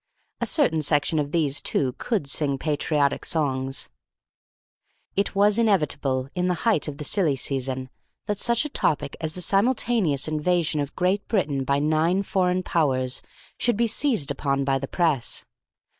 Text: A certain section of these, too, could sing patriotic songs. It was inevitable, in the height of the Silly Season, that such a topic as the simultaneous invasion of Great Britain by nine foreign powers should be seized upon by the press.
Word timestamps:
A 0.39 0.47
certain 0.47 0.81
section 0.81 1.19
of 1.19 1.31
these, 1.31 1.61
too, 1.61 1.93
could 1.99 2.25
sing 2.27 2.57
patriotic 2.57 3.23
songs. 3.23 3.87
It 5.15 5.35
was 5.35 5.59
inevitable, 5.59 6.27
in 6.33 6.47
the 6.47 6.55
height 6.65 6.87
of 6.87 6.97
the 6.97 7.03
Silly 7.03 7.35
Season, 7.35 7.87
that 8.25 8.39
such 8.39 8.65
a 8.65 8.69
topic 8.69 9.15
as 9.21 9.35
the 9.35 9.41
simultaneous 9.43 10.27
invasion 10.27 10.81
of 10.81 10.95
Great 10.95 11.27
Britain 11.27 11.63
by 11.63 11.77
nine 11.77 12.23
foreign 12.23 12.63
powers 12.63 13.21
should 13.59 13.77
be 13.77 13.85
seized 13.85 14.31
upon 14.31 14.63
by 14.63 14.79
the 14.79 14.87
press. 14.87 15.45